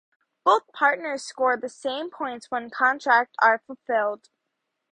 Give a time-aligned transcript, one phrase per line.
[0.43, 4.29] Both partners score the same points when contract are fulfilled.